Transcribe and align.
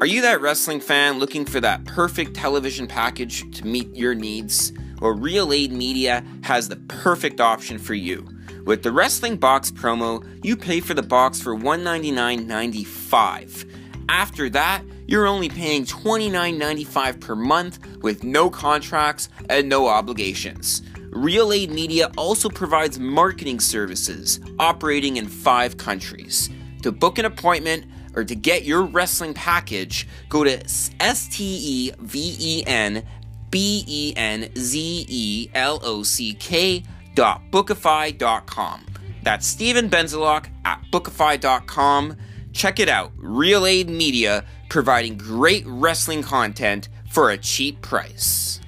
Are 0.00 0.06
you 0.06 0.22
that 0.22 0.40
wrestling 0.40 0.80
fan 0.80 1.18
looking 1.18 1.44
for 1.44 1.60
that 1.60 1.84
perfect 1.84 2.32
television 2.32 2.86
package 2.86 3.44
to 3.58 3.66
meet 3.66 3.94
your 3.94 4.14
needs? 4.14 4.72
Well, 4.98 5.10
Real 5.10 5.52
Aid 5.52 5.72
Media 5.72 6.24
has 6.40 6.70
the 6.70 6.76
perfect 6.76 7.38
option 7.38 7.78
for 7.78 7.92
you. 7.92 8.26
With 8.64 8.82
the 8.82 8.92
Wrestling 8.92 9.36
Box 9.36 9.70
promo, 9.70 10.26
you 10.42 10.56
pay 10.56 10.80
for 10.80 10.94
the 10.94 11.02
box 11.02 11.42
for 11.42 11.54
$199.95. 11.54 13.70
After 14.08 14.48
that, 14.48 14.82
you're 15.06 15.26
only 15.26 15.50
paying 15.50 15.84
$29.95 15.84 17.20
per 17.20 17.36
month 17.36 17.86
with 17.98 18.24
no 18.24 18.48
contracts 18.48 19.28
and 19.50 19.68
no 19.68 19.86
obligations. 19.86 20.80
Real 21.10 21.52
Aid 21.52 21.72
Media 21.72 22.10
also 22.16 22.48
provides 22.48 22.98
marketing 22.98 23.60
services 23.60 24.40
operating 24.58 25.18
in 25.18 25.28
five 25.28 25.76
countries. 25.76 26.48
To 26.84 26.90
book 26.90 27.18
an 27.18 27.26
appointment 27.26 27.84
or 28.14 28.24
to 28.24 28.34
get 28.34 28.64
your 28.64 28.82
wrestling 28.82 29.34
package, 29.34 30.06
go 30.28 30.44
to 30.44 30.62
S 31.00 31.28
T 31.28 31.44
E 31.44 31.92
V 32.00 32.36
E 32.38 32.64
N 32.66 33.06
B 33.50 33.84
E 33.86 34.12
N 34.16 34.50
Z 34.56 35.06
E 35.08 35.50
L 35.54 35.80
O 35.82 36.02
C 36.02 36.34
K 36.34 36.82
dot 37.14 37.42
bookify.com. 37.50 38.86
That's 39.22 39.46
Steven 39.46 39.90
Benzelock 39.90 40.46
at 40.64 40.82
bookify.com. 40.92 42.16
Check 42.52 42.80
it 42.80 42.88
out. 42.88 43.12
Real 43.16 43.66
Aid 43.66 43.88
Media 43.88 44.44
providing 44.68 45.16
great 45.18 45.64
wrestling 45.66 46.22
content 46.22 46.88
for 47.10 47.30
a 47.30 47.36
cheap 47.36 47.82
price. 47.82 48.60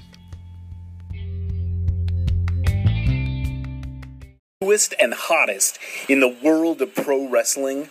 newest 4.72 4.94
and 4.98 5.12
hottest 5.12 5.78
in 6.08 6.20
the 6.20 6.36
world 6.42 6.80
of 6.80 6.94
pro 6.94 7.28
wrestling? 7.28 7.90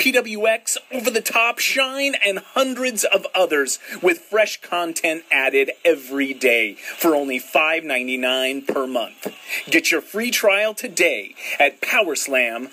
PWX, 0.00 0.78
Over 0.90 1.10
the 1.10 1.20
Top, 1.20 1.58
Shine, 1.58 2.14
and 2.24 2.38
hundreds 2.38 3.04
of 3.04 3.26
others 3.34 3.78
with 4.00 4.18
fresh 4.18 4.58
content 4.62 5.24
added 5.30 5.72
every 5.84 6.32
day 6.32 6.76
for 6.96 7.14
only 7.14 7.38
$5.99 7.38 8.66
per 8.66 8.86
month. 8.86 9.36
Get 9.66 9.90
your 9.90 10.00
free 10.00 10.30
trial 10.30 10.72
today 10.72 11.34
at 11.58 11.82
powerslam.tv. 11.82 12.70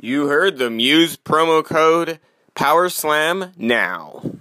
You 0.00 0.26
heard 0.26 0.58
them. 0.58 0.80
Use 0.80 1.16
promo 1.16 1.64
code 1.64 2.18
PowerSlam 2.56 3.56
now. 3.56 4.39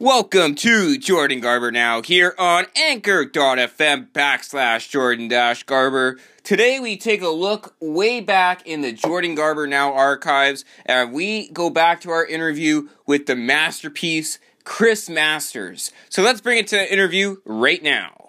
Welcome 0.00 0.54
to 0.56 0.96
Jordan 0.96 1.40
Garber 1.40 1.72
Now 1.72 2.02
here 2.02 2.32
on 2.38 2.66
Anchor.fm 2.76 4.12
backslash 4.12 4.88
Jordan 4.88 5.26
Dash 5.26 5.64
Garber. 5.64 6.20
Today 6.44 6.78
we 6.78 6.96
take 6.96 7.20
a 7.20 7.28
look 7.28 7.74
way 7.80 8.20
back 8.20 8.64
in 8.64 8.82
the 8.82 8.92
Jordan 8.92 9.34
Garber 9.34 9.66
Now 9.66 9.92
archives 9.92 10.64
and 10.86 11.12
we 11.12 11.48
go 11.48 11.68
back 11.68 12.00
to 12.02 12.10
our 12.10 12.24
interview 12.24 12.88
with 13.06 13.26
the 13.26 13.34
masterpiece 13.34 14.38
Chris 14.62 15.08
Masters. 15.10 15.90
So 16.10 16.22
let's 16.22 16.40
bring 16.40 16.58
it 16.58 16.68
to 16.68 16.76
the 16.76 16.92
interview 16.92 17.38
right 17.44 17.82
now. 17.82 18.28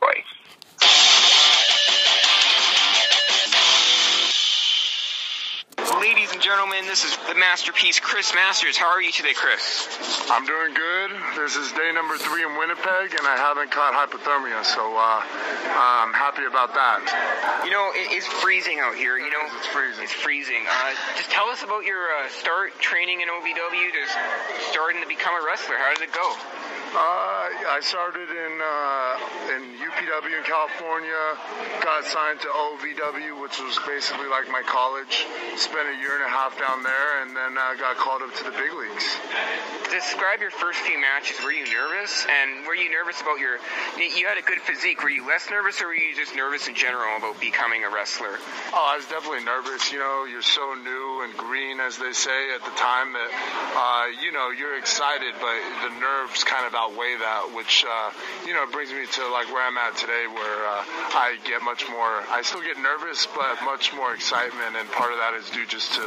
Right. 0.00 0.22
Ladies 6.00 6.32
and 6.32 6.40
gentlemen, 6.40 6.86
this 6.86 7.04
is 7.04 7.12
the 7.28 7.34
masterpiece 7.34 8.00
Chris 8.00 8.32
Masters. 8.34 8.74
How 8.74 8.88
are 8.88 9.02
you 9.02 9.12
today, 9.12 9.34
Chris? 9.36 9.84
I'm 10.32 10.46
doing 10.46 10.72
good. 10.72 11.10
This 11.36 11.56
is 11.56 11.70
day 11.72 11.92
number 11.92 12.16
three 12.16 12.40
in 12.40 12.56
Winnipeg, 12.56 13.12
and 13.12 13.28
I 13.28 13.36
haven't 13.36 13.70
caught 13.70 13.92
hypothermia, 13.92 14.64
so 14.64 14.80
uh, 14.96 15.20
I'm 15.20 16.16
happy 16.16 16.48
about 16.48 16.72
that. 16.72 17.04
You 17.68 17.70
know, 17.70 17.92
it 17.92 18.16
is 18.16 18.24
freezing 18.40 18.80
out 18.80 18.96
here. 18.96 19.18
You 19.18 19.28
know, 19.28 19.44
It's 19.60 19.66
freezing. 19.66 20.04
It's 20.04 20.16
freezing. 20.16 20.64
Uh, 20.64 20.96
just 21.20 21.28
tell 21.28 21.52
us 21.52 21.62
about 21.62 21.84
your 21.84 22.00
uh, 22.00 22.32
start 22.32 22.72
training 22.80 23.20
in 23.20 23.28
OVW 23.28 23.92
to 23.92 24.02
starting 24.72 25.02
to 25.02 25.08
become 25.08 25.36
a 25.36 25.44
wrestler. 25.44 25.76
How 25.76 25.92
did 25.92 26.08
it 26.08 26.16
go? 26.16 26.32
Uh, 26.90 27.46
I 27.70 27.78
started 27.86 28.26
in 28.26 28.54
uh, 28.58 29.54
in 29.54 29.62
UPW 29.78 30.34
in 30.34 30.42
California, 30.42 31.22
got 31.86 32.02
signed 32.02 32.40
to 32.42 32.50
OVW, 32.50 33.38
which 33.40 33.62
was 33.62 33.78
basically 33.86 34.26
like 34.26 34.50
my 34.50 34.66
college. 34.66 35.22
Spent 35.54 35.86
a 35.86 35.94
year 36.02 36.18
and 36.18 36.26
a 36.26 36.32
half 36.34 36.58
down 36.58 36.82
there, 36.82 37.22
and 37.22 37.30
then 37.30 37.54
uh, 37.54 37.78
got 37.78 37.94
called 37.94 38.26
up 38.26 38.34
to 38.42 38.42
the 38.42 38.50
big 38.50 38.74
leagues. 38.74 39.06
Describe 39.94 40.42
your 40.42 40.50
first 40.50 40.82
few 40.82 40.98
matches. 40.98 41.38
Were 41.46 41.54
you 41.54 41.70
nervous? 41.70 42.26
And 42.26 42.66
were 42.66 42.74
you 42.74 42.90
nervous 42.90 43.22
about 43.22 43.38
your? 43.38 43.62
You 43.94 44.26
had 44.26 44.38
a 44.38 44.42
good 44.42 44.58
physique. 44.58 45.06
Were 45.06 45.14
you 45.14 45.22
less 45.30 45.46
nervous, 45.46 45.78
or 45.78 45.94
were 45.94 45.94
you 45.94 46.18
just 46.18 46.34
nervous 46.34 46.66
in 46.66 46.74
general 46.74 47.22
about 47.22 47.38
becoming 47.38 47.86
a 47.86 47.90
wrestler? 47.90 48.34
Oh, 48.74 48.86
I 48.90 48.98
was 48.98 49.06
definitely 49.06 49.46
nervous. 49.46 49.94
You 49.94 50.02
know, 50.02 50.26
you're 50.26 50.42
so 50.42 50.74
new 50.74 51.22
and 51.22 51.38
green, 51.38 51.78
as 51.78 52.02
they 52.02 52.18
say 52.18 52.50
at 52.50 52.66
the 52.66 52.74
time, 52.74 53.14
that 53.14 53.30
uh, 53.78 54.06
you 54.18 54.34
know 54.34 54.50
you're 54.50 54.74
excited, 54.74 55.38
but 55.38 55.54
the 55.86 55.94
nerves 56.02 56.42
kind 56.42 56.66
of 56.66 56.79
outweigh 56.80 57.20
that, 57.20 57.52
which 57.52 57.84
uh, 57.84 58.10
you 58.48 58.56
know 58.56 58.64
brings 58.72 58.88
me 58.88 59.04
to 59.04 59.22
like 59.28 59.52
where 59.52 59.60
I'm 59.60 59.76
at 59.76 59.96
today, 60.00 60.24
where 60.32 60.58
uh, 60.64 60.80
I 61.12 61.36
get 61.44 61.60
much 61.60 61.84
more. 61.92 62.24
I 62.32 62.40
still 62.40 62.64
get 62.64 62.80
nervous, 62.80 63.28
but 63.36 63.60
much 63.64 63.92
more 63.92 64.14
excitement, 64.16 64.80
and 64.80 64.88
part 64.96 65.12
of 65.12 65.18
that 65.20 65.36
is 65.36 65.52
due 65.52 65.66
just 65.68 65.92
to 66.00 66.04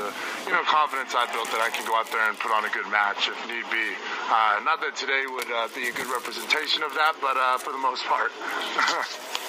you 0.49 0.53
know 0.53 0.65
confidence 0.65 1.13
I 1.13 1.29
built 1.29 1.53
that 1.53 1.61
I 1.61 1.69
can 1.69 1.85
go 1.85 1.93
out 1.93 2.09
there 2.09 2.25
and 2.25 2.33
put 2.41 2.49
on 2.49 2.65
a 2.65 2.71
good 2.73 2.89
match 2.89 3.29
if 3.29 3.37
need 3.45 3.69
be. 3.69 3.87
Uh, 4.33 4.65
not 4.65 4.81
that 4.81 4.97
today 4.97 5.29
would 5.29 5.51
uh, 5.53 5.69
be 5.77 5.87
a 5.87 5.93
good 5.93 6.09
representation 6.09 6.81
of 6.81 6.93
that, 6.97 7.13
but 7.21 7.37
uh, 7.37 7.61
for 7.61 7.71
the 7.71 7.81
most 7.81 8.03
part. 8.09 8.33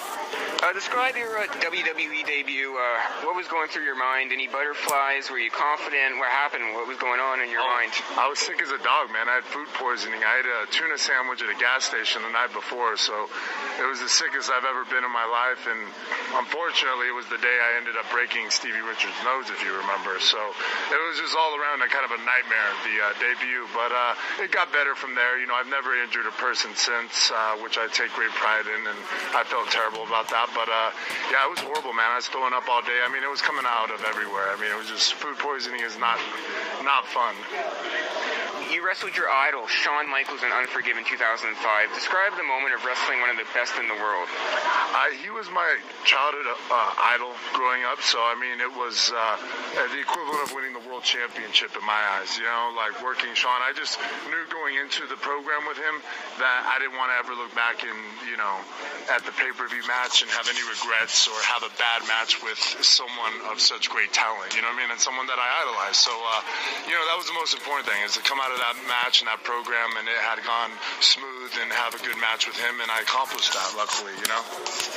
Uh, 0.64 0.72
describe 0.72 1.12
your 1.12 1.36
uh, 1.36 1.44
WWE 1.60 2.24
debut. 2.24 2.72
Uh, 2.72 3.28
what 3.28 3.36
was 3.36 3.44
going 3.52 3.68
through 3.68 3.84
your 3.84 4.00
mind? 4.00 4.32
Any 4.32 4.48
butterflies? 4.48 5.28
Were 5.28 5.36
you 5.36 5.52
confident? 5.52 6.16
What 6.16 6.32
happened? 6.32 6.72
What 6.72 6.88
was 6.88 6.96
going 6.96 7.20
on 7.20 7.44
in 7.44 7.52
your 7.52 7.60
mind? 7.60 7.92
I 8.16 8.32
was 8.32 8.40
sick 8.40 8.64
as 8.64 8.72
a 8.72 8.80
dog, 8.80 9.12
man. 9.12 9.28
I 9.28 9.44
had 9.44 9.44
food 9.44 9.68
poisoning. 9.76 10.24
I 10.24 10.40
had 10.40 10.48
a 10.48 10.64
tuna 10.72 10.96
sandwich 10.96 11.44
at 11.44 11.52
a 11.52 11.58
gas 11.60 11.84
station 11.84 12.24
the 12.24 12.32
night 12.32 12.56
before, 12.56 12.96
so 12.96 13.28
it 13.76 13.84
was 13.84 14.00
the 14.00 14.08
sickest 14.08 14.48
I've 14.48 14.64
ever 14.64 14.88
been 14.88 15.04
in 15.04 15.12
my 15.12 15.28
life. 15.28 15.68
And 15.68 15.84
unfortunately, 16.32 17.12
it 17.12 17.16
was 17.16 17.28
the 17.28 17.44
day 17.44 17.56
I 17.60 17.76
ended 17.76 18.00
up 18.00 18.08
breaking 18.08 18.48
Stevie 18.48 18.80
Richards' 18.80 19.20
nose, 19.20 19.52
if 19.52 19.60
you 19.60 19.76
remember. 19.76 20.16
So 20.16 20.40
it 20.40 20.96
was 20.96 21.20
just 21.20 21.36
all 21.36 21.60
around 21.60 21.84
a 21.84 21.92
kind 21.92 22.08
of 22.08 22.16
a 22.16 22.20
nightmare, 22.24 22.72
the 22.88 22.96
uh, 23.04 23.12
debut. 23.20 23.68
But 23.76 23.92
uh, 23.92 24.40
it 24.40 24.48
got 24.48 24.72
better 24.72 24.96
from 24.96 25.12
there. 25.12 25.36
You 25.36 25.44
know, 25.44 25.60
I've 25.60 25.68
never 25.68 25.92
injured 25.92 26.24
a 26.24 26.32
person 26.40 26.72
since, 26.72 27.28
uh, 27.28 27.60
which 27.60 27.76
I 27.76 27.84
take 27.92 28.16
great 28.16 28.32
pride 28.32 28.64
in, 28.64 28.80
and 28.88 29.00
I 29.36 29.44
felt 29.44 29.68
terrible 29.68 30.08
about 30.08 30.32
that. 30.32 30.53
But 30.54 30.70
uh, 30.70 30.90
yeah, 31.30 31.44
it 31.44 31.50
was 31.50 31.60
horrible, 31.60 31.92
man. 31.92 32.08
I 32.14 32.16
was 32.16 32.28
throwing 32.30 32.54
up 32.54 32.68
all 32.70 32.80
day. 32.82 33.02
I 33.04 33.10
mean, 33.10 33.22
it 33.22 33.30
was 33.30 33.42
coming 33.42 33.66
out 33.66 33.90
of 33.90 34.02
everywhere. 34.06 34.48
I 34.48 34.56
mean, 34.56 34.70
it 34.70 34.78
was 34.78 34.88
just 34.88 35.14
food 35.14 35.36
poisoning 35.38 35.82
is 35.82 35.98
not 35.98 36.18
not 36.86 37.06
fun. 37.10 37.34
You 38.72 38.82
wrestled 38.82 39.14
your 39.14 39.28
idol, 39.28 39.66
Shawn 39.68 40.10
Michaels, 40.10 40.42
in 40.42 40.50
Unforgiven 40.50 41.04
2005. 41.04 41.52
Describe 41.94 42.32
the 42.34 42.42
moment 42.42 42.74
of 42.74 42.82
wrestling 42.82 43.20
one 43.20 43.30
of 43.30 43.36
the 43.36 43.46
best 43.52 43.76
in 43.78 43.86
the 43.86 43.94
world. 43.94 44.26
I, 44.26 45.14
he 45.22 45.30
was 45.30 45.46
my 45.50 45.68
childhood 46.02 46.48
uh, 46.48 47.14
idol 47.14 47.34
growing 47.52 47.84
up, 47.84 48.00
so 48.00 48.18
I 48.18 48.34
mean, 48.34 48.58
it 48.58 48.72
was 48.72 49.12
uh, 49.14 49.36
the 49.92 50.00
equivalent 50.00 50.48
of 50.48 50.56
winning 50.56 50.72
the 50.72 50.82
world 50.88 51.04
championship 51.04 51.76
in 51.76 51.84
my 51.84 51.98
eyes. 52.18 52.34
You 52.38 52.48
know, 52.48 52.72
like 52.74 52.98
working 53.04 53.34
Shawn. 53.34 53.62
I 53.62 53.74
just 53.76 53.98
knew 54.26 54.42
going 54.50 54.74
into 54.80 55.06
the 55.06 55.18
program 55.20 55.66
with 55.68 55.78
him 55.78 56.00
that 56.38 56.66
I 56.66 56.78
didn't 56.80 56.96
want 56.96 57.12
to 57.12 57.16
ever 57.20 57.34
look 57.36 57.54
back 57.54 57.84
and, 57.84 57.98
you 58.26 58.36
know, 58.36 58.54
at 59.10 59.24
the 59.26 59.32
pay-per-view 59.32 59.84
match 59.86 60.22
and 60.22 60.30
have 60.30 60.48
any 60.48 60.62
regrets 60.64 61.26
or 61.26 61.36
have 61.44 61.62
a 61.66 61.72
bad 61.76 62.06
match 62.06 62.40
with 62.40 62.58
someone 62.80 63.34
of 63.50 63.60
such 63.60 63.90
great 63.90 64.12
talent. 64.12 64.54
You 64.54 64.62
know 64.62 64.70
what 64.70 64.78
I 64.78 64.82
mean? 64.86 64.90
And 64.94 65.00
someone 65.00 65.26
that 65.26 65.38
I 65.38 65.48
idolize. 65.66 65.98
So, 65.98 66.14
uh, 66.14 66.40
you 66.86 66.94
know, 66.94 67.04
that 67.10 67.16
was 67.18 67.26
the 67.26 67.36
most 67.36 67.52
important 67.52 67.90
thing 67.90 68.00
is 68.06 68.14
to 68.14 68.22
come 68.22 68.38
out 68.38 68.54
of 68.54 68.58
that 68.62 68.76
match 68.86 69.20
and 69.20 69.28
that 69.28 69.42
program, 69.42 69.98
and 69.98 70.06
it 70.06 70.20
had 70.22 70.38
gone 70.46 70.70
smooth 71.00 71.33
and 71.52 71.68
have 71.72 71.92
a 71.94 72.00
good 72.00 72.16
match 72.20 72.46
with 72.48 72.56
him, 72.56 72.80
and 72.80 72.88
I 72.90 73.00
accomplished 73.04 73.52
that. 73.52 73.68
Luckily, 73.76 74.12
you 74.16 74.28
know. 74.32 74.40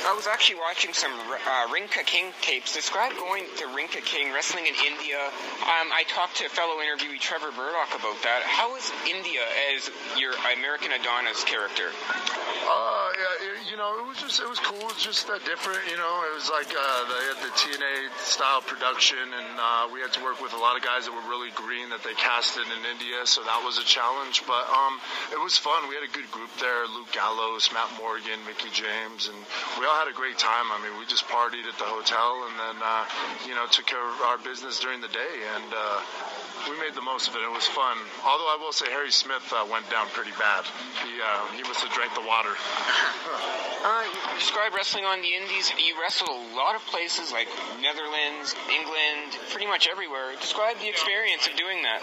I 0.08 0.14
was 0.16 0.24
actually 0.26 0.60
watching 0.64 0.92
some 0.96 1.12
uh, 1.12 1.68
Ring 1.72 1.84
Ka 1.92 2.00
King 2.06 2.32
tapes. 2.40 2.72
Describe 2.72 3.12
going 3.20 3.44
to 3.60 3.66
Ring 3.76 3.88
Ka 3.92 4.00
King, 4.00 4.32
wrestling 4.32 4.64
in 4.64 4.74
India. 4.88 5.20
Um, 5.20 5.92
I 5.92 6.04
talked 6.08 6.40
to 6.40 6.48
fellow 6.48 6.80
interviewee 6.80 7.20
Trevor 7.20 7.52
Murdoch 7.52 7.92
about 7.92 8.16
that. 8.24 8.40
How 8.48 8.72
is 8.76 8.86
India 9.04 9.44
as 9.76 9.90
your 10.16 10.32
American 10.56 10.92
Adonis 10.96 11.44
character? 11.44 11.92
Uh, 11.92 13.08
yeah, 13.18 13.46
it- 13.52 13.56
you 13.68 13.76
know, 13.76 14.00
it 14.00 14.06
was 14.08 14.16
just, 14.16 14.40
it 14.40 14.48
was 14.48 14.58
cool. 14.64 14.80
It 14.80 14.96
was 14.96 15.02
just 15.04 15.28
uh, 15.28 15.36
different, 15.44 15.84
you 15.92 15.98
know. 16.00 16.14
It 16.24 16.32
was 16.34 16.48
like 16.48 16.72
uh, 16.72 17.00
they 17.12 17.22
had 17.28 17.38
the 17.44 17.52
TNA 17.52 18.08
style 18.16 18.62
production, 18.64 19.20
and 19.20 19.50
uh, 19.60 19.92
we 19.92 20.00
had 20.00 20.08
to 20.16 20.22
work 20.24 20.40
with 20.40 20.54
a 20.54 20.56
lot 20.56 20.74
of 20.80 20.82
guys 20.82 21.04
that 21.04 21.12
were 21.12 21.28
really 21.28 21.52
green 21.52 21.90
that 21.92 22.00
they 22.02 22.14
casted 22.16 22.64
in 22.64 22.80
India, 22.88 23.26
so 23.28 23.44
that 23.44 23.60
was 23.62 23.76
a 23.76 23.84
challenge. 23.84 24.40
But 24.48 24.64
um, 24.72 24.96
it 25.36 25.38
was 25.42 25.58
fun. 25.60 25.84
We 25.92 25.94
had 26.00 26.04
a 26.08 26.12
good 26.16 26.24
group 26.32 26.37
there: 26.60 26.86
Luke 26.86 27.10
Gallows, 27.12 27.70
Matt 27.72 27.90
Morgan, 27.98 28.38
Mickie 28.46 28.70
James, 28.70 29.28
and 29.28 29.36
we 29.78 29.86
all 29.86 29.94
had 29.94 30.08
a 30.08 30.14
great 30.14 30.38
time. 30.38 30.70
I 30.72 30.80
mean, 30.82 30.98
we 30.98 31.06
just 31.06 31.26
partied 31.28 31.66
at 31.66 31.78
the 31.78 31.84
hotel 31.84 32.46
and 32.48 32.54
then 32.58 32.76
uh, 32.82 33.04
you 33.46 33.54
know 33.54 33.66
took 33.70 33.86
care 33.86 34.02
of 34.02 34.20
our 34.22 34.38
business 34.38 34.80
during 34.80 35.00
the 35.00 35.08
day 35.08 35.34
and. 35.54 35.72
Uh, 35.74 36.00
we 36.66 36.78
made 36.80 36.94
the 36.94 37.04
most 37.04 37.28
of 37.28 37.36
it. 37.36 37.42
It 37.42 37.52
was 37.52 37.66
fun. 37.66 37.96
Although 38.24 38.50
I 38.50 38.58
will 38.60 38.72
say 38.72 38.90
Harry 38.90 39.12
Smith 39.12 39.44
uh, 39.52 39.66
went 39.70 39.88
down 39.90 40.08
pretty 40.10 40.32
bad. 40.38 40.64
He 41.04 41.20
uh, 41.20 41.52
he 41.54 41.62
must 41.62 41.80
have 41.84 41.92
drank 41.92 42.14
the 42.14 42.26
water. 42.26 42.54
Uh, 43.78 44.02
describe 44.34 44.74
wrestling 44.74 45.04
on 45.04 45.22
the 45.22 45.30
Indies. 45.38 45.70
You 45.78 45.94
wrestled 46.02 46.28
a 46.28 46.56
lot 46.58 46.74
of 46.74 46.82
places 46.90 47.30
like 47.30 47.46
Netherlands, 47.78 48.50
England, 48.66 49.38
pretty 49.54 49.70
much 49.70 49.86
everywhere. 49.86 50.34
Describe 50.40 50.82
the 50.82 50.88
experience 50.90 51.46
of 51.46 51.54
doing 51.54 51.86
that. 51.86 52.02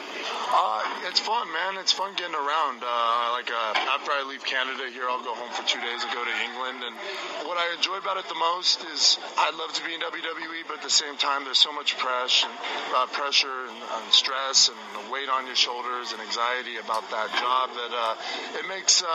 Uh, 0.55 1.07
it's 1.11 1.19
fun, 1.19 1.51
man. 1.51 1.75
It's 1.75 1.91
fun 1.91 2.15
getting 2.15 2.33
around. 2.33 2.79
Uh, 2.79 3.35
like 3.35 3.51
uh, 3.51 3.91
after 3.91 4.15
I 4.15 4.23
leave 4.23 4.39
Canada 4.47 4.87
here, 4.87 5.03
I'll 5.11 5.19
go 5.21 5.35
home 5.35 5.51
for 5.51 5.67
two 5.67 5.83
days 5.83 5.99
and 5.99 6.11
go 6.15 6.23
to 6.23 6.35
England. 6.47 6.79
And 6.79 6.95
what 7.43 7.59
I 7.59 7.75
enjoy 7.75 7.99
about 7.99 8.23
it 8.23 8.27
the 8.31 8.39
most 8.39 8.79
is 8.95 9.19
I 9.35 9.51
love 9.51 9.75
to 9.75 9.83
be 9.83 9.93
in 9.93 9.99
WWE, 9.99 10.63
but 10.71 10.79
at 10.79 10.83
the 10.83 10.89
same 10.89 11.17
time, 11.19 11.43
there's 11.43 11.59
so 11.59 11.75
much 11.75 11.99
pressure, 11.99 12.47
uh, 12.95 13.05
pressure 13.11 13.67
and, 13.67 13.79
and 13.99 14.07
stress 14.15 14.44
and 14.45 14.77
the 14.93 15.11
weight 15.11 15.25
on 15.25 15.47
your 15.47 15.55
shoulders 15.55 16.13
and 16.13 16.21
anxiety 16.21 16.77
about 16.77 17.01
that 17.09 17.33
job 17.33 17.73
that 17.73 17.89
uh, 17.89 18.61
it 18.61 18.69
makes 18.69 19.01
uh, 19.01 19.07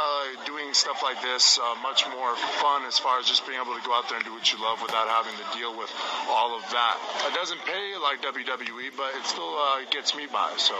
doing 0.44 0.74
stuff 0.74 1.02
like 1.06 1.22
this 1.22 1.58
uh, 1.62 1.74
much 1.86 2.02
more 2.10 2.34
fun 2.58 2.82
as 2.84 2.98
far 2.98 3.20
as 3.20 3.26
just 3.26 3.46
being 3.46 3.60
able 3.62 3.78
to 3.78 3.84
go 3.86 3.94
out 3.94 4.08
there 4.08 4.18
and 4.18 4.26
do 4.26 4.34
what 4.34 4.50
you 4.50 4.58
love 4.58 4.82
without 4.82 5.06
having 5.06 5.38
to 5.38 5.46
deal 5.54 5.70
with 5.78 5.90
all 6.26 6.58
of 6.58 6.66
that. 6.74 6.98
It 7.30 7.34
doesn't 7.34 7.62
pay 7.62 7.94
like 8.02 8.22
WWE, 8.26 8.90
but 8.98 9.14
it 9.14 9.24
still 9.24 9.54
uh, 9.54 9.86
gets 9.90 10.16
me 10.16 10.26
by. 10.26 10.50
So. 10.58 10.74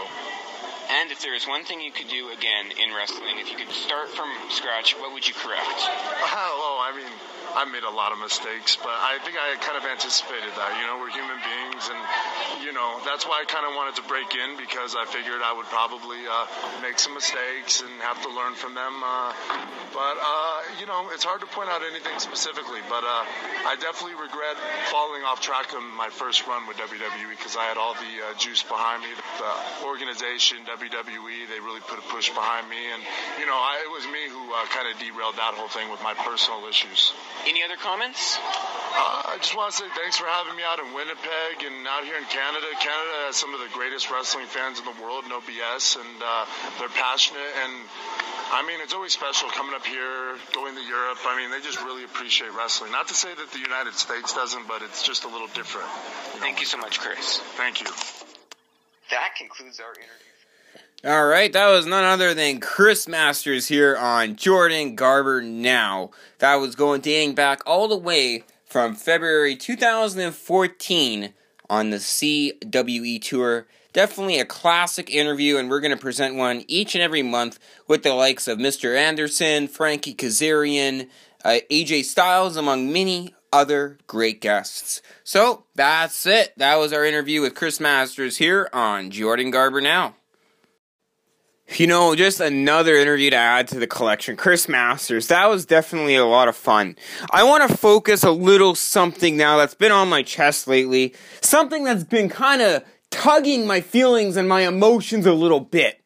And 0.91 1.11
if 1.11 1.21
there 1.21 1.33
is 1.33 1.47
one 1.47 1.63
thing 1.63 1.79
you 1.79 1.91
could 1.91 2.09
do 2.09 2.35
again 2.35 2.67
in 2.75 2.93
wrestling, 2.93 3.39
if 3.39 3.49
you 3.49 3.55
could 3.55 3.71
start 3.71 4.09
from 4.09 4.27
scratch, 4.49 4.91
what 4.99 5.13
would 5.13 5.25
you 5.27 5.33
correct? 5.33 5.79
Oh, 6.33 6.79
I 6.83 6.95
mean, 6.95 7.11
I 7.55 7.65
made 7.65 7.83
a 7.83 7.91
lot 7.91 8.11
of 8.11 8.19
mistakes, 8.19 8.77
but 8.79 8.95
I 8.95 9.19
think 9.23 9.35
I 9.35 9.59
kind 9.59 9.75
of 9.75 9.83
anticipated 9.83 10.55
that. 10.55 10.71
You 10.79 10.87
know, 10.87 10.99
we're 11.03 11.11
human 11.11 11.35
beings, 11.43 11.83
and 11.91 12.01
you 12.63 12.71
know 12.71 12.99
that's 13.03 13.27
why 13.27 13.43
I 13.43 13.45
kind 13.45 13.67
of 13.67 13.75
wanted 13.75 13.99
to 13.99 14.05
break 14.07 14.31
in 14.35 14.55
because 14.55 14.95
I 14.95 15.03
figured 15.05 15.43
I 15.43 15.51
would 15.51 15.67
probably 15.67 16.23
uh, 16.23 16.47
make 16.81 16.99
some 16.99 17.13
mistakes 17.13 17.83
and 17.83 17.91
have 18.01 18.21
to 18.23 18.29
learn 18.31 18.55
from 18.55 18.75
them. 18.75 18.93
Uh, 19.03 19.35
but 19.91 20.15
uh, 20.15 20.57
you 20.79 20.87
know, 20.87 21.11
it's 21.11 21.27
hard 21.27 21.41
to 21.43 21.49
point 21.51 21.67
out 21.67 21.83
anything 21.83 22.17
specifically. 22.19 22.79
But 22.87 23.03
uh, 23.03 23.23
I 23.67 23.75
definitely 23.79 24.15
regret 24.15 24.55
falling 24.87 25.23
off 25.27 25.43
track 25.43 25.75
on 25.75 25.83
my 25.95 26.07
first 26.07 26.47
run 26.47 26.67
with 26.67 26.77
WWE 26.79 27.35
because 27.35 27.59
I 27.59 27.67
had 27.67 27.75
all 27.75 27.93
the 27.99 28.13
uh, 28.31 28.33
juice 28.39 28.63
behind 28.63 29.03
me. 29.03 29.11
The 29.39 29.85
organization, 29.87 30.59
WWE, 30.67 31.47
they 31.47 31.59
really 31.59 31.81
put 31.81 31.99
a 31.99 32.05
push 32.11 32.29
behind 32.29 32.69
me, 32.69 32.79
and 32.93 33.01
you 33.39 33.45
know, 33.45 33.55
I, 33.55 33.83
it 33.85 33.91
was 33.91 34.05
me 34.07 34.27
who 34.27 34.43
uh, 34.51 34.65
kind 34.69 34.91
of 34.91 34.99
derailed 34.99 35.35
that 35.37 35.55
whole 35.55 35.69
thing 35.69 35.89
with 35.89 36.03
my 36.03 36.13
personal 36.13 36.67
issues. 36.67 37.13
Any 37.47 37.63
other 37.63 37.77
comments? 37.77 38.37
Uh, 38.91 39.33
I 39.33 39.37
just 39.39 39.55
want 39.55 39.71
to 39.71 39.77
say 39.79 39.87
thanks 39.95 40.19
for 40.19 40.27
having 40.27 40.55
me 40.55 40.63
out 40.67 40.83
in 40.83 40.91
Winnipeg 40.91 41.63
and 41.63 41.87
out 41.87 42.03
here 42.03 42.19
in 42.19 42.27
Canada. 42.27 42.67
Canada 42.75 43.15
has 43.25 43.39
some 43.39 43.55
of 43.55 43.63
the 43.63 43.71
greatest 43.71 44.11
wrestling 44.11 44.45
fans 44.51 44.79
in 44.79 44.85
the 44.85 44.97
world, 44.99 45.23
no 45.31 45.39
BS, 45.39 45.95
and 45.95 46.15
uh, 46.19 46.45
they're 46.77 46.91
passionate. 46.91 47.55
And 47.63 47.73
I 48.51 48.67
mean, 48.67 48.83
it's 48.83 48.93
always 48.93 49.13
special 49.13 49.47
coming 49.49 49.73
up 49.73 49.85
here, 49.85 50.35
going 50.51 50.75
to 50.75 50.83
Europe. 50.83 51.19
I 51.25 51.39
mean, 51.39 51.51
they 51.51 51.61
just 51.61 51.79
really 51.79 52.03
appreciate 52.03 52.51
wrestling. 52.53 52.91
Not 52.91 53.07
to 53.07 53.13
say 53.13 53.33
that 53.33 53.51
the 53.51 53.59
United 53.59 53.95
States 53.95 54.33
doesn't, 54.33 54.67
but 54.67 54.81
it's 54.81 55.03
just 55.03 55.23
a 55.23 55.29
little 55.29 55.47
different. 55.47 55.87
You 55.87 56.39
know? 56.39 56.45
Thank 56.45 56.59
you 56.59 56.65
so 56.65 56.77
much, 56.77 56.99
Chris. 56.99 57.39
Thank 57.55 57.79
you. 57.79 57.87
That 59.11 59.35
concludes 59.37 59.79
our 59.81 59.89
interview. 59.89 60.31
All 61.03 61.25
right, 61.25 61.51
that 61.51 61.67
was 61.67 61.85
none 61.85 62.05
other 62.05 62.33
than 62.33 62.61
Chris 62.61 63.07
Masters 63.07 63.67
here 63.67 63.97
on 63.97 64.37
Jordan 64.37 64.95
Garber 64.95 65.41
Now. 65.41 66.11
That 66.39 66.55
was 66.55 66.75
going 66.75 67.01
dating 67.01 67.35
back 67.35 67.61
all 67.65 67.89
the 67.89 67.97
way 67.97 68.45
from 68.65 68.95
February 68.95 69.57
2014 69.57 71.33
on 71.69 71.89
the 71.89 71.97
CWE 71.97 73.21
tour. 73.21 73.67
Definitely 73.91 74.39
a 74.39 74.45
classic 74.45 75.09
interview, 75.09 75.57
and 75.57 75.69
we're 75.69 75.81
going 75.81 75.91
to 75.91 75.97
present 75.97 76.35
one 76.35 76.63
each 76.69 76.95
and 76.95 77.03
every 77.03 77.23
month 77.23 77.59
with 77.87 78.03
the 78.03 78.13
likes 78.13 78.47
of 78.47 78.59
Mr. 78.59 78.95
Anderson, 78.95 79.67
Frankie 79.67 80.15
Kazarian, 80.15 81.09
uh, 81.43 81.57
AJ 81.69 82.05
Styles, 82.05 82.55
among 82.55 82.93
many 82.93 83.33
other 83.51 83.97
great 84.07 84.41
guests. 84.41 85.01
So 85.23 85.65
that's 85.75 86.25
it. 86.25 86.53
That 86.57 86.75
was 86.75 86.93
our 86.93 87.05
interview 87.05 87.41
with 87.41 87.55
Chris 87.55 87.79
Masters 87.79 88.37
here 88.37 88.69
on 88.73 89.11
Jordan 89.11 89.51
Garber 89.51 89.81
Now. 89.81 90.15
You 91.77 91.87
know, 91.87 92.15
just 92.15 92.41
another 92.41 92.95
interview 92.95 93.29
to 93.29 93.37
add 93.37 93.69
to 93.69 93.79
the 93.79 93.87
collection. 93.87 94.35
Chris 94.35 94.67
Masters, 94.67 95.27
that 95.27 95.45
was 95.47 95.65
definitely 95.65 96.15
a 96.15 96.25
lot 96.25 96.49
of 96.49 96.55
fun. 96.55 96.97
I 97.31 97.43
want 97.43 97.69
to 97.69 97.77
focus 97.77 98.23
a 98.23 98.31
little 98.31 98.75
something 98.75 99.37
now 99.37 99.57
that's 99.57 99.73
been 99.75 99.91
on 99.91 100.09
my 100.09 100.21
chest 100.21 100.67
lately. 100.67 101.13
Something 101.39 101.85
that's 101.85 102.03
been 102.03 102.27
kind 102.27 102.61
of 102.61 102.83
tugging 103.09 103.65
my 103.65 103.79
feelings 103.79 104.35
and 104.35 104.49
my 104.49 104.67
emotions 104.67 105.25
a 105.25 105.33
little 105.33 105.61
bit. 105.61 106.00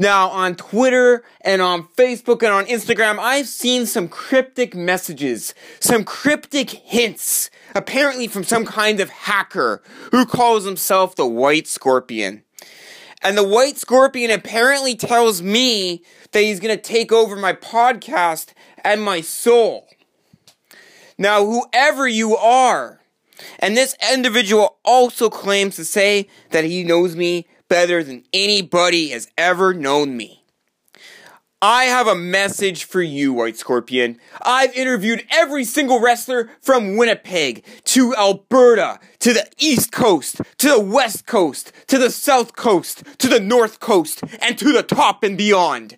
Now, 0.00 0.30
on 0.30 0.54
Twitter 0.54 1.24
and 1.42 1.60
on 1.60 1.86
Facebook 1.88 2.42
and 2.42 2.54
on 2.54 2.64
Instagram, 2.64 3.18
I've 3.18 3.46
seen 3.46 3.84
some 3.84 4.08
cryptic 4.08 4.74
messages, 4.74 5.54
some 5.78 6.04
cryptic 6.04 6.70
hints, 6.70 7.50
apparently 7.74 8.26
from 8.26 8.42
some 8.42 8.64
kind 8.64 8.98
of 9.00 9.10
hacker 9.10 9.82
who 10.10 10.24
calls 10.24 10.64
himself 10.64 11.16
the 11.16 11.26
White 11.26 11.66
Scorpion. 11.66 12.44
And 13.20 13.36
the 13.36 13.46
White 13.46 13.76
Scorpion 13.76 14.30
apparently 14.30 14.94
tells 14.94 15.42
me 15.42 16.02
that 16.32 16.40
he's 16.40 16.60
going 16.60 16.74
to 16.74 16.82
take 16.82 17.12
over 17.12 17.36
my 17.36 17.52
podcast 17.52 18.54
and 18.82 19.02
my 19.02 19.20
soul. 19.20 19.86
Now, 21.18 21.44
whoever 21.44 22.08
you 22.08 22.38
are, 22.38 23.02
and 23.58 23.76
this 23.76 23.94
individual 24.10 24.78
also 24.82 25.28
claims 25.28 25.76
to 25.76 25.84
say 25.84 26.26
that 26.52 26.64
he 26.64 26.84
knows 26.84 27.14
me 27.14 27.46
better 27.70 28.02
than 28.04 28.24
anybody 28.34 29.08
has 29.10 29.30
ever 29.38 29.72
known 29.72 30.14
me. 30.14 30.44
I 31.62 31.84
have 31.84 32.06
a 32.06 32.14
message 32.14 32.84
for 32.84 33.00
you, 33.00 33.32
White 33.34 33.56
Scorpion. 33.56 34.18
I've 34.42 34.74
interviewed 34.74 35.26
every 35.30 35.64
single 35.64 36.00
wrestler 36.00 36.50
from 36.60 36.96
Winnipeg 36.96 37.64
to 37.84 38.14
Alberta 38.16 38.98
to 39.20 39.32
the 39.32 39.46
East 39.58 39.92
Coast 39.92 40.40
to 40.58 40.68
the 40.68 40.80
West 40.80 41.26
Coast 41.26 41.72
to 41.86 41.98
the 41.98 42.10
South 42.10 42.56
Coast 42.56 43.04
to 43.18 43.28
the 43.28 43.40
North 43.40 43.78
Coast 43.78 44.22
and 44.40 44.58
to 44.58 44.72
the 44.72 44.82
top 44.82 45.22
and 45.22 45.38
beyond. 45.38 45.96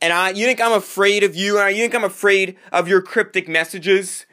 And 0.00 0.12
I, 0.12 0.30
you 0.30 0.46
think 0.46 0.60
I'm 0.60 0.72
afraid 0.72 1.22
of 1.22 1.34
you? 1.34 1.58
And 1.58 1.76
you 1.76 1.82
think 1.82 1.94
I'm 1.94 2.04
afraid 2.04 2.56
of 2.72 2.88
your 2.88 3.02
cryptic 3.02 3.48
messages? 3.48 4.26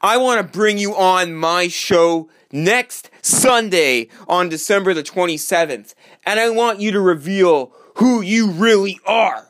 I 0.00 0.16
want 0.16 0.40
to 0.40 0.58
bring 0.58 0.78
you 0.78 0.94
on 0.94 1.34
my 1.34 1.68
show 1.68 2.28
next 2.52 3.10
Sunday 3.22 4.08
on 4.26 4.48
December 4.48 4.94
the 4.94 5.02
27th. 5.02 5.94
And 6.26 6.40
I 6.40 6.50
want 6.50 6.80
you 6.80 6.90
to 6.92 7.00
reveal 7.00 7.72
who 7.96 8.20
you 8.20 8.50
really 8.50 9.00
are. 9.06 9.46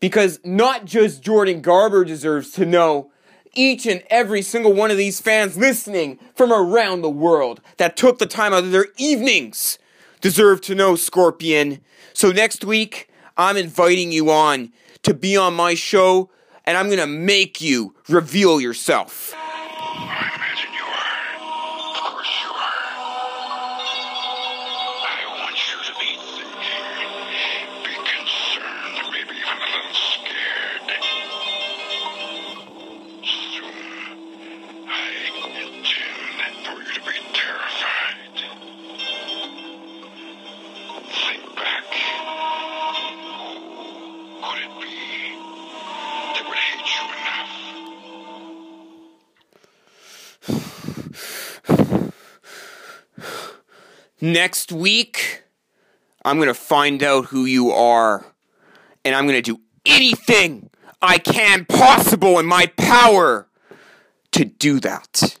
Because 0.00 0.38
not 0.44 0.84
just 0.84 1.22
Jordan 1.22 1.60
Garber 1.60 2.04
deserves 2.04 2.52
to 2.52 2.64
know, 2.64 3.10
each 3.54 3.86
and 3.86 4.02
every 4.10 4.42
single 4.42 4.72
one 4.72 4.90
of 4.90 4.96
these 4.96 5.20
fans 5.20 5.56
listening 5.56 6.18
from 6.34 6.52
around 6.52 7.02
the 7.02 7.10
world 7.10 7.60
that 7.78 7.96
took 7.96 8.18
the 8.18 8.26
time 8.26 8.52
out 8.52 8.64
of 8.64 8.70
their 8.70 8.86
evenings 8.96 9.78
deserve 10.20 10.60
to 10.62 10.74
know 10.74 10.96
Scorpion. 10.96 11.80
So 12.12 12.30
next 12.30 12.64
week, 12.64 13.08
I'm 13.36 13.56
inviting 13.56 14.12
you 14.12 14.30
on 14.30 14.72
to 15.02 15.14
be 15.14 15.36
on 15.36 15.54
my 15.54 15.74
show, 15.74 16.30
and 16.64 16.76
I'm 16.76 16.90
gonna 16.90 17.06
make 17.06 17.60
you 17.60 17.94
reveal 18.08 18.60
yourself. 18.60 19.34
Next 54.20 54.72
week, 54.72 55.44
I'm 56.24 56.40
gonna 56.40 56.52
find 56.52 57.04
out 57.04 57.26
who 57.26 57.44
you 57.44 57.70
are, 57.70 58.26
and 59.04 59.14
I'm 59.14 59.26
gonna 59.26 59.40
do 59.42 59.60
anything 59.86 60.70
I 61.00 61.18
can 61.18 61.64
possible 61.64 62.40
in 62.40 62.46
my 62.46 62.66
power 62.76 63.48
to 64.32 64.44
do 64.44 64.80
that. 64.80 65.38